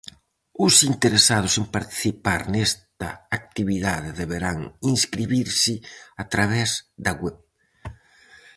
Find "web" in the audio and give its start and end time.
7.21-7.37